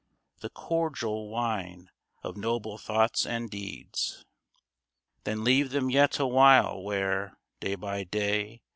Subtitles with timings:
[0.39, 1.91] The cordial wine
[2.23, 4.23] of noble thoughts and deedso
[5.25, 8.63] Then leave them yet awhile where, day by day.